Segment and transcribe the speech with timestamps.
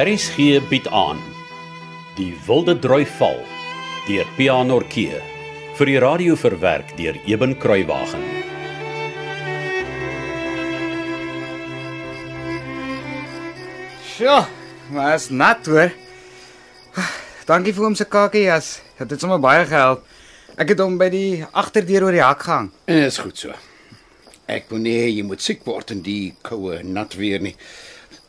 [0.00, 1.18] RSG bied aan
[2.16, 3.42] Die Wilde Droi Val
[4.06, 5.18] deur Pianorkee
[5.76, 8.22] vir die radio verwerk deur Eben Kruiwagen.
[14.16, 14.46] Ja,
[14.88, 15.92] maar is nat hoor.
[17.50, 18.78] Dankie vir hom se kakejas.
[19.02, 20.08] Dit het sommer baie gehelp.
[20.56, 22.72] Ek het hom by die agterdeur oor die hak gehang.
[22.88, 23.52] En is goed so.
[24.48, 27.58] Ek nie hê jy moet siek word in die koue nat weer nie.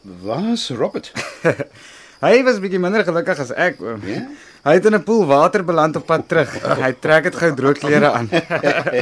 [0.02, 1.12] Waar's Robert?
[2.22, 3.80] Hy was bietjie minder gelukkig as ek.
[3.82, 4.02] oom.
[4.06, 4.28] Ja?
[4.66, 6.52] Hy het in 'n poel water beland op pad terug.
[6.78, 8.28] Hy trek dit gou droë klere aan.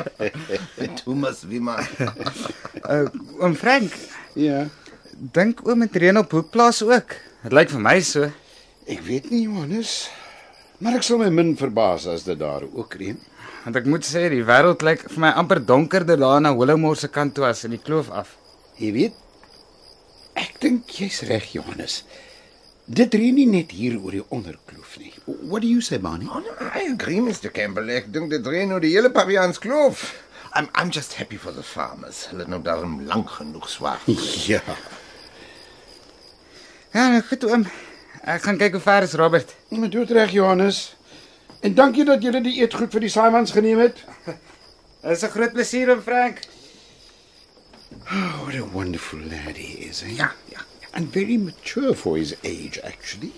[1.03, 1.83] Thomas Wieman.
[2.87, 3.07] Uh,
[3.43, 3.91] oom Frank,
[4.39, 4.67] Ja.
[5.19, 7.11] dink oom het reën op Hoekplaas ook.
[7.43, 8.29] Dit lyk vir my so.
[8.87, 10.07] Ek weet nie, Johannes.
[10.79, 13.19] Maar ek sal my min verbaas as dit daar ook reën.
[13.65, 17.07] Want ek moet sê die wêreld lyk vir my amper donkerder daar na Willowmore se
[17.11, 18.31] kant toe as in die kloof af.
[18.79, 19.13] Jy weet,
[20.61, 22.03] dink jy's reg, Johannes.
[22.89, 25.11] Dit reën nie net hier oor die onderkloof nie.
[25.25, 26.25] What do you say, Barney?
[26.25, 27.51] Oh, no, I agree, Mr.
[27.53, 27.91] Campbell.
[27.93, 30.07] Ek dink dit reën oor die hele Pavians kloof.
[30.57, 32.25] I'm I'm just happy for the farmers.
[32.31, 34.01] Hulle het nou daarom lank genoeg swaar.
[34.49, 34.63] Ja.
[36.91, 37.67] Ja, nou goed oom.
[38.25, 39.53] Ek gaan kyk hoe ver is Robert.
[39.69, 40.95] Maar dood reg, Johannes.
[41.61, 44.01] En dankie dat jy die eetgoed vir die Simons geneem het.
[45.03, 46.41] Dit is 'n groot plesier oom Frank.
[48.11, 50.03] Oh, what a wonderful lad he is.
[50.03, 50.15] Eh?
[50.17, 50.59] Ja, ja.
[50.93, 53.33] And very mature for his age, actually.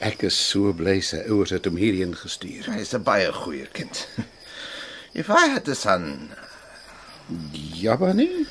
[0.00, 2.64] Ek is so bly sy ouers het hom hierheen gestuur.
[2.72, 4.06] Hy is 'n baie goeie kind.
[5.14, 6.30] If I had a son,
[7.52, 8.46] Ja, Barney?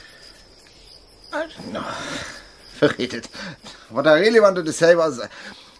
[1.34, 1.82] I don't know.
[2.80, 3.26] Forget it.
[3.90, 5.20] What I really wanted to say was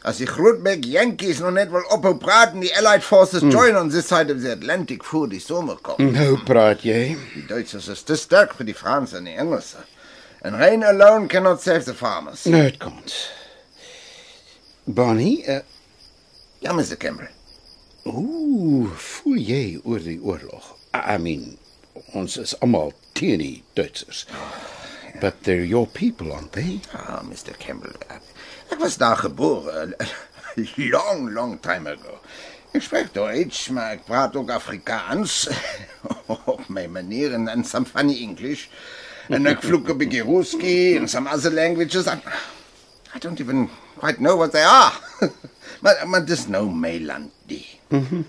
[0.08, 3.90] as die Grootbek Yankees nog net wil ophou praat en die Allied forces join on
[3.92, 6.00] this side of the Atlantic voor die somer kom.
[6.14, 7.18] Nou praat jy.
[7.36, 9.84] Die Duitsers is te sterk vir die Franse en die Engelse.
[10.42, 12.46] And rain alone cannot save the farmers.
[12.46, 13.14] No, it can't.
[14.88, 15.60] Barney, uh,
[16.62, 16.98] Ja, Mr.
[16.98, 17.30] Campbell.
[18.04, 20.74] hoe voel jy oor die oorlog?
[20.96, 21.58] I mean,
[22.18, 24.26] ons is almal teen die Duitsers.
[25.22, 26.80] But they're your people, aren't they?
[26.96, 27.56] Ah, Mr.
[27.60, 27.94] Campbell.
[28.70, 29.96] Ek was daar gebore.
[30.76, 32.20] Long, long time ago.
[32.72, 35.50] Ik spreek Duits, maar ik praat ook Afrikaans.
[36.26, 38.68] Op mijn manier en, en some funny English.
[39.28, 42.06] En ik vloek een beetje Ruski and some other languages.
[42.06, 42.22] I,
[43.16, 44.94] I don't even quite know what they are.
[45.82, 47.80] maar, maar dit is nou mijn land, die.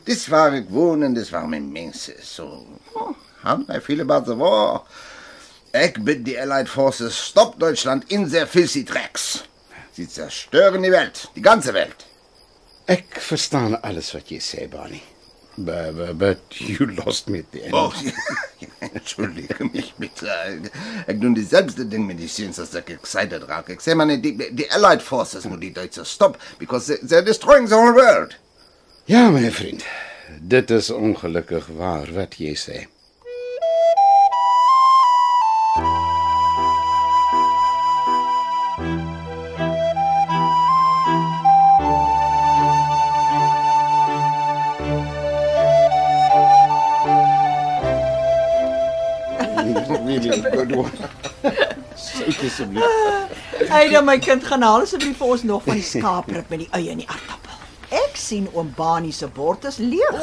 [0.05, 1.31] Dit is waar ik woon en dit
[1.72, 2.34] is.
[2.34, 3.09] So, oh,
[3.43, 4.83] how do I feel about the war?
[5.71, 9.49] Ik bid die Allied Forces, stop Deutschland in their filthy tracks.
[10.00, 12.06] Sie zerstören die Welt, die ganze Welt.
[12.88, 15.03] Ek verstaan alles wat jy sê, Barney.
[15.59, 17.75] But, but, but you lost me at the end.
[17.77, 17.93] Oh,
[18.97, 20.33] entschuldige mich bitte.
[21.06, 23.69] Ik doe diezelfde ding met die sinds als ik excited raak.
[23.69, 27.25] Ik zeg maar niet, die, die Allied Forces moet die Duitsers stop, because they, they're
[27.25, 28.34] destroying the whole world.
[29.05, 29.84] Ja, my vriend.
[30.41, 32.87] Dit is ongelukkig waar wat jy sê.
[50.22, 50.92] Really good one.
[51.97, 53.69] Sout asseblief.
[53.69, 56.94] Eida my kind gaan haal asseblief vir ons nog van die skaaprib met die eie
[56.94, 57.50] en die aardappel.
[57.91, 60.19] Ek sien oom Bani se bord is leeg.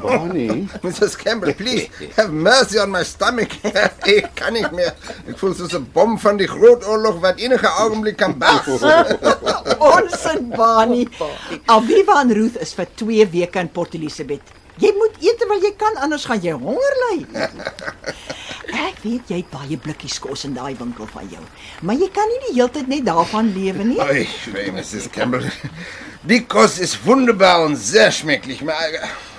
[0.00, 0.64] Barney.
[0.84, 1.18] Mrs.
[1.20, 3.52] Campbell, please, have mercy on my stomach.
[4.16, 4.94] ik kan niet meer.
[5.26, 8.66] Ik voel soos 'n bom van die grootoorlog wat enige oogenblik kan bars.
[9.94, 11.08] ons en Bani.
[11.66, 14.54] Aviva en Ruth is vir 2 weke in Port Elizabeth.
[14.80, 17.18] Jy moet eet terwyl jy kan anders gaan jy honger ly.
[18.84, 21.42] Ek weet jy het baie blikkies kos in daai winkel van jou,
[21.82, 24.00] maar jy kan nie die hele tyd net daarvan lewe nie.
[24.02, 25.08] Oi, weh, Mrs.
[25.14, 25.48] Campbell.
[26.26, 28.62] Die Kost ist wunderbar und sehr schmecklich.
[28.62, 28.78] Maar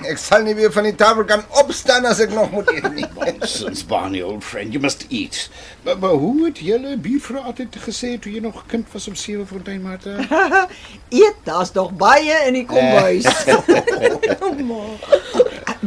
[0.02, 2.96] ik zal niet weer van die tafel kan opstaan als ik nog moet eten.
[3.40, 5.50] Nonsense, Barney, old friend, you must eat.
[5.82, 9.16] Maar, maar hoe het julle buurvrou altyd gesê toe jy nog 'n kind was op
[9.16, 10.16] Sewefontein, Martha?
[11.10, 13.26] Eet, daar's nog baie in die kombuis.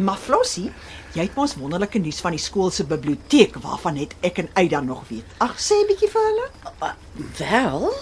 [0.06, 0.72] maar Flossie,
[1.14, 4.80] jy het mos wonderlike nuus van die skool se biblioteek waarvan net ek en Eida
[4.80, 5.24] nog weet.
[5.38, 6.48] Ag, sê 'n bietjie vir hulle.
[7.38, 7.92] Wel,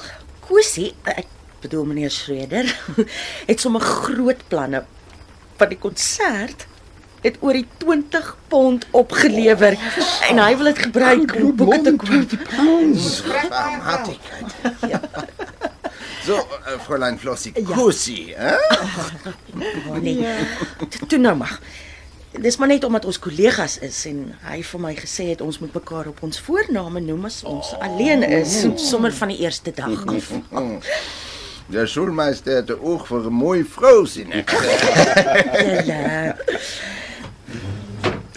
[0.47, 1.26] Kosie, ek
[1.62, 2.67] bedoel meneer Schreder,
[3.50, 4.85] het sommer groot planne
[5.56, 6.67] van die konsert
[7.23, 9.75] het oor die 20 pond opgelewer
[10.29, 12.31] en hy wil dit gebruik om boeke te koop.
[13.50, 14.55] Barmhartigkeit.
[16.26, 17.62] So, äh, Fräulein Flossi, Ja.
[17.75, 18.55] Kussi, hè?
[20.03, 20.26] Nee.
[21.08, 21.58] Toe nou maar.
[22.40, 25.72] Dis maar net omdat ons kollegas is en hy vir my gesê het ons moet
[25.74, 30.32] mekaar op ons voorname noem as ons alleen is, sommer van die eerste dag af.
[31.72, 34.50] Der Schulmeister het 'n oog vir 'n mooi vrou sien ek.
[35.66, 36.36] Julle.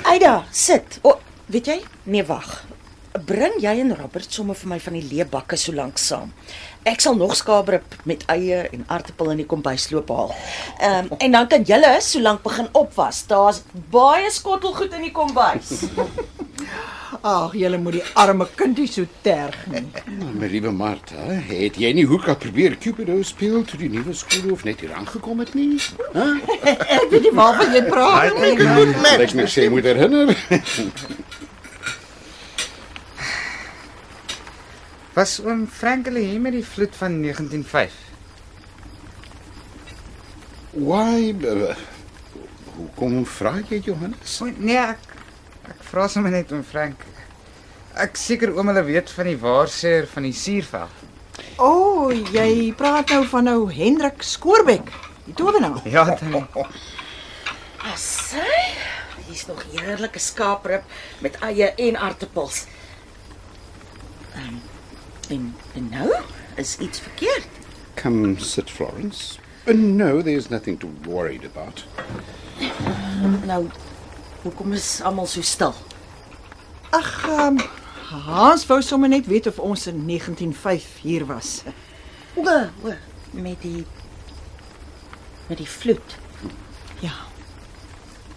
[0.03, 0.99] Aida, sit.
[1.03, 1.83] O, weet jy?
[2.03, 2.68] Nee, wag.
[3.29, 6.31] Bring jy en Robert sommer vir my van die leebakke so lank saam.
[6.89, 10.33] Ek sal nog skaapbrip met eie en aartappel in die kombuisloop haal.
[10.79, 13.21] Ehm um, en dan kan julle so lank begin opwas.
[13.29, 13.61] Daar's
[13.93, 15.75] baie skottelgoed in die kombuis.
[17.21, 19.85] Ag, julle moet die arme kindie so terg nie.
[20.39, 24.63] My liewe Martha, het jy nie hoe kan probeer Cupido speel toe die nuwe skoolhoof
[24.65, 25.75] net hier aangekom het nie?
[26.97, 28.55] Ek weet nie waarvan jy praat nie.
[29.19, 30.33] Ek net sê moet herinner.
[35.19, 37.95] Was oom Frank hulle hier met die vloed van 1905?
[40.71, 41.33] Why?
[41.43, 41.73] Uh,
[42.77, 44.37] hoekom vra jy Johannes?
[44.39, 45.03] O, nee, ek
[45.73, 47.03] ek vra sommer net oom Frank.
[47.99, 51.03] Ek seker oom hulle weet van die waarseer van die suurveld.
[51.57, 54.87] O, oh, jy praat nou van nou Hendrik Skoorbek,
[55.27, 55.83] die towenaar.
[55.97, 56.47] Ja, dan
[57.91, 58.71] Asai.
[59.25, 60.87] Hier's nog heerlike skaaprib
[61.19, 62.63] met eie en aartappels.
[64.31, 64.68] Ehm
[65.29, 66.15] en, en nou
[66.55, 67.47] is iets verkeerd.
[67.95, 69.39] Come sit Florence.
[69.65, 71.85] Uh, no, there's nothing to worried about.
[73.45, 73.69] Nou
[74.41, 75.75] hoekom is almal so stil?
[76.89, 77.59] Ag, um,
[78.09, 81.61] Hans wou sommer net weet of ons in 1905 hier was.
[82.33, 82.45] O,
[82.83, 82.93] o,
[83.31, 83.85] met die
[85.49, 86.17] met die vloed.
[87.01, 87.13] Ja.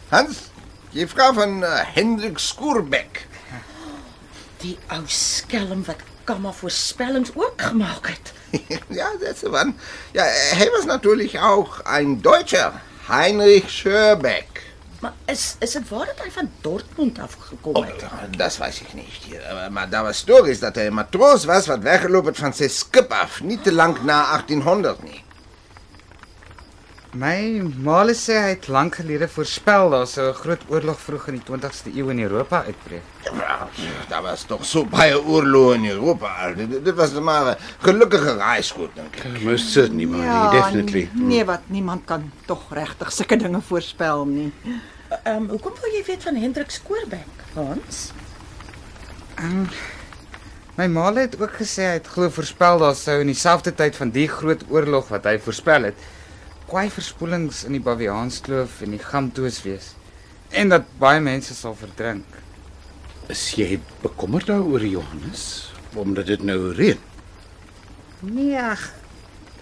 [0.08, 0.48] Hans,
[0.96, 3.26] jy vra van uh, Hendrik Skoerbek.
[4.62, 8.32] Die ou skelm wat Kamma voorspellings ook gemaak het.
[8.88, 9.66] ja, das war.
[10.12, 12.72] Ja, er was natürlich auch ein Deutscher,
[13.08, 14.44] Heinrich Schörbeck.
[15.00, 18.38] Maar is is dit waar dat hy van Dortmund af gekom Oh, het?
[18.38, 19.26] das weiß ich nicht.
[19.50, 22.70] Aber, maar da was Stories, dat hij een matroos was wat weggelopen het van zijn
[22.70, 23.40] skip af.
[23.40, 25.24] Niet te lang na 1800 nie.
[27.12, 31.34] My ma sê hy het lank gelede voorspel daar sou 'n groot oorlog vroeg in
[31.34, 33.02] die 20ste eeu in Europa uitbreek.
[33.24, 33.68] Ja,
[34.08, 36.52] daar was toch zo baie oorlogen in Europa.
[36.52, 39.42] Dit, dit was maar een gelukkige reisgoed, denk ik.
[39.42, 41.10] Most certainly, Marnie, definitely.
[41.12, 44.52] Nee, wat niemand kan tog regtig sulke dinge voorspel nie.
[45.24, 48.12] Ehm um, hoekom wil jy weet van Hendrik Skoorbek, Hans?
[50.74, 54.10] My ma het ook gesê hy het glo voorspel daar sou in dieselfde tyd van
[54.10, 55.98] die groot oorlog wat hy voorspel het,
[56.72, 59.90] kwai verspoelings in die Baviaanskloof en die Gamtoos wees
[60.56, 62.38] en dat baie mense sal verdrink.
[63.32, 65.42] Is jy bekommerd daaroor Johannes
[66.00, 66.96] omdat dit nou reën?
[68.24, 68.86] Nee, ag,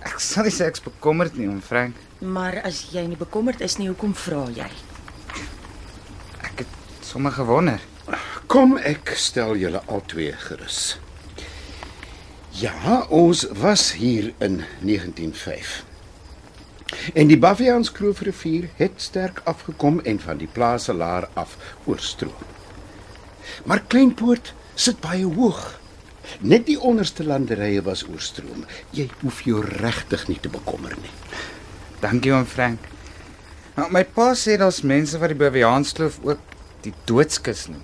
[0.07, 1.99] ek sal nie sê ek's bekommerd nie, om Frank.
[2.23, 4.71] Maar as jy nie bekommerd is nie, hoekom vra jy?
[6.47, 6.79] Ek het
[7.11, 7.83] sommer gewonder.
[8.47, 11.01] Kom ek stel julle albei gerus.
[12.63, 15.90] Ja, ons was hier in 1905.
[17.15, 22.49] En die Baviaans Kloofrivier het sterk afgekom en van die plase laer af oorstroom.
[23.65, 25.81] Maar Kleinpoort sit baie hoog.
[26.41, 28.65] Net die onderste landerye was oorstroom.
[28.95, 31.15] Jy hoef jou regtig nie te bekommer nie.
[32.01, 32.87] Dankie oom Frank.
[33.77, 36.55] Nou, my pa sê daar's mense wat die Baviaanskloof ook
[36.85, 37.83] die doodskus noem.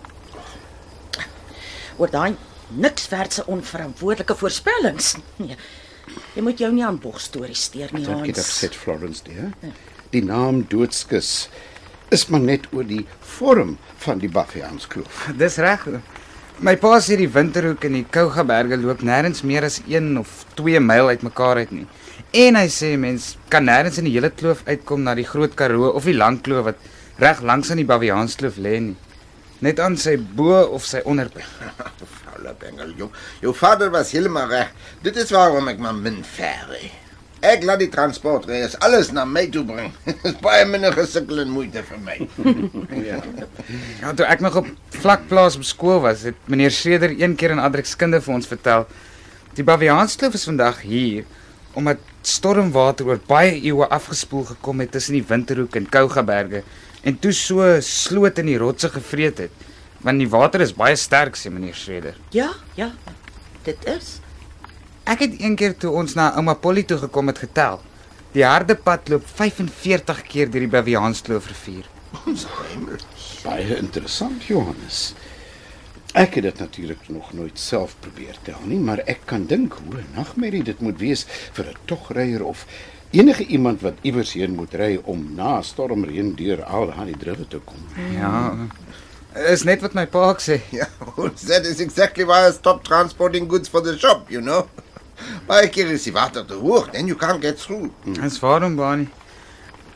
[1.96, 2.36] Oor daai
[2.76, 5.16] niks werdse onverantwoordelike voorspellings.
[5.40, 5.56] Nee.
[6.36, 8.58] Jy moet jou nie aan bogstories steur nie, Dankie dat Hans.
[8.64, 9.72] sê Florence die.
[10.12, 11.48] Die naam doodskus
[12.14, 15.26] is maar net oor die vorm van die Baviaans kloof.
[15.36, 15.86] Dis reg.
[16.62, 20.80] My pa sê die Winterhoek en die Kougaberge loop nêrens meer as 1 of 2
[20.80, 21.86] myl uitmekaar uit nie.
[22.32, 25.90] En hy sê mens kan nêrens in die hele kloof uitkom na die Groot Karoo
[25.90, 26.78] of die Lang Kloof wat
[27.20, 28.96] reg langs aan die Baviaanskloof lê nie.
[29.60, 31.44] Net aan sy bo of sy onderpunt.
[32.36, 33.08] Fauler Bengel, jou,
[33.40, 34.72] jou vader was helemaal recht.
[35.02, 36.78] Dit is waarom ik maar min verre.
[37.40, 39.92] Ik laat die transportreis alles naar mij toe brengen.
[40.02, 42.28] Het is baie minder gesukkel en moeite voor mij.
[44.00, 47.62] Ja, toe ek nog op vlakplaas op skool was, het meneer Schreder een keer in
[47.62, 48.86] Adrikskunde vir ons vertel.
[49.56, 51.24] Die Baviaanskloof is vandag hier
[51.76, 56.62] omdat stormwater oor baie eeue afgespoel gekom het tussen die Winterhoek en Kougaberge
[57.04, 59.66] en toe so sloot in die rotse gevreet het.
[60.06, 62.14] Want die water is baie sterk, sê meneer Schreder.
[62.30, 62.92] Ja, ja.
[63.66, 64.20] Dit is.
[65.02, 67.80] Ek het een keer toe ons na ouma Polly toe gekom het getel.
[68.36, 71.88] Die harde pad loop 45 keer deur die Baviaanskloof rivier.
[73.42, 75.00] Baie interessant, Johannes.
[76.14, 79.98] Ek het dit natuurlik nog nooit self probeer tel nie, maar ek kan dink hoe
[79.98, 82.66] 'n nagmerrie dit moet wees vir 'n togryer of
[83.10, 87.58] enige iemand wat iewers heen moet ry om na stormreën deur al daardie drive te
[87.58, 87.82] kom.
[88.14, 88.54] Ja.
[89.36, 90.62] Is net wat my pa sê.
[90.72, 90.88] Yeah,
[91.48, 94.68] that is exactly why I stopped transporting goods for the shop, you know.
[95.48, 97.90] Baie keer is die water te hoog and you can't get through.
[98.04, 99.08] Dis waarom Bani.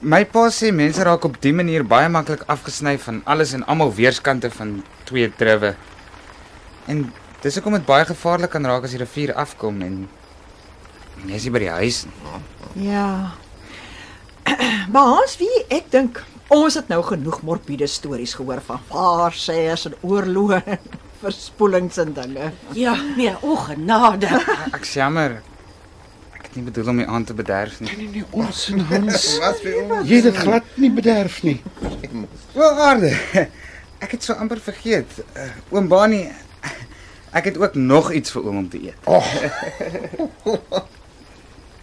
[0.00, 3.92] My pa sê mense raak op die manier baie maklik afgesny van alles en almal
[3.96, 5.74] weerskante van twee druwe.
[6.88, 7.04] En
[7.42, 10.02] dis hoekom dit baie gevaarlik kan raak as die rivier afkom en
[11.28, 12.88] jy is nie by die huis nie.
[12.88, 13.06] Ja.
[14.92, 16.20] Maar Hans, wie ek dink
[16.50, 22.50] ons het nou genoeg morbiede stories gehoor van waarsêers en oorloë, en verspoelings en dinge.
[22.78, 24.30] Ja, nee, o genade.
[24.76, 25.38] Ek jammer.
[26.34, 27.90] Ek het nie bedoel om jou aan te bederf nie.
[27.96, 29.26] Nee nee, ons en Hans.
[29.44, 30.08] Wat vir ons?
[30.08, 31.58] Jy het dit glad nie bederf nie.
[32.56, 33.12] Wel aarde.
[34.00, 35.20] Ek het so amper vergeet.
[35.36, 36.24] Uh, oom Bani,
[37.36, 38.98] ek het ook nog iets vir oom om te eet.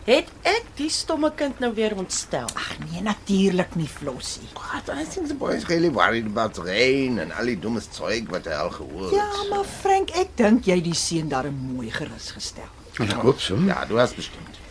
[0.07, 2.47] Het ek die stomme kind nou weer ontstel?
[2.55, 4.47] Ag nee, natuurlik nie Flossie.
[4.55, 8.47] God, I think the boys really worried about rain and al die domme zeug wat
[8.47, 9.17] hy al gehoor het.
[9.17, 12.69] Ja, maar Frank, ek dink jy die seun daar mooi gerus gestel.
[13.03, 13.59] Ek hoop so.
[13.67, 14.61] Ja, du hast bestimmt.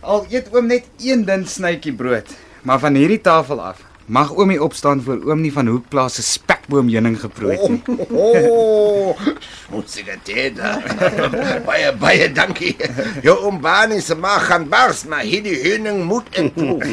[0.00, 2.32] Al eet oom net een dun snytjie brood,
[2.64, 6.24] maar van hierdie tafel af mag oomie opstaan voor oom nie van Hoekplaas se
[6.70, 7.82] spekboom heuning geproe het nie.
[8.10, 9.18] Oh,
[9.66, 10.78] smutsige Täter.
[11.68, 12.76] baie, baie dankie.
[13.24, 16.84] Jou ombani se maag gaan bars, maar hierdie heuning moet inproef.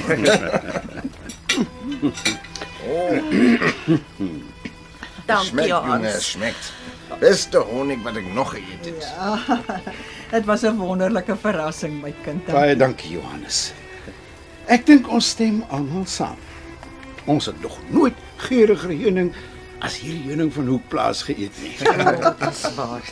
[5.27, 6.31] Dankie, Schmeckt, Junge, Hans.
[6.31, 6.73] schmeckt.
[7.19, 9.05] Beste honing wat ek nog geëet het.
[10.31, 12.45] Dit was 'n wonderlike verrassing, my kind.
[12.45, 13.73] Baie dankie Johannes.
[14.67, 16.35] Ek dink ons stem almal saam.
[17.25, 19.33] Ons het nog nooit geurige heuning
[19.85, 21.73] as hierdie heuning van Hoekplaas geëet nie.
[22.41, 23.05] Dis waar.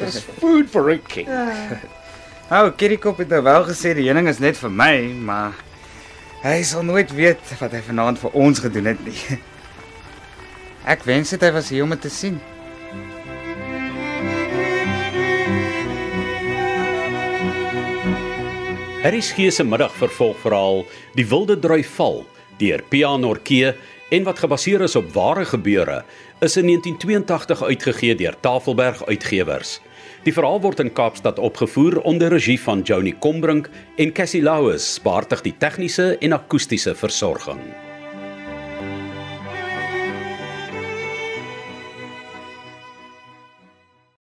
[0.00, 1.28] Dis food for a king.
[2.56, 4.94] Ou, Kirikop het nou wel gesê die heuning is net vir my,
[5.28, 5.58] maar
[6.40, 9.18] hy sal nooit weet wat hy vanaand vir ons gedoen het nie.
[10.92, 12.38] Ek wens dit hy was hier om dit te sien.
[19.02, 20.82] Harris gee se middag vervolgverhaal
[21.14, 22.24] Die Wilde Drui Val
[22.58, 23.70] deur Pian Norkee
[24.08, 26.04] en wat gebaseer is op ware gebeure
[26.40, 29.80] is in 1982 uitgegee deur Tafelberg Uitgewers.
[30.22, 35.42] Die verhaal word in Kaapstad opgevoer onder regie van Joni Combrink en Cassie Louws, behartig
[35.42, 37.60] die tegniese en akoestiese versorging.